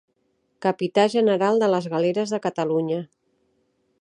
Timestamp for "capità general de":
0.65-1.69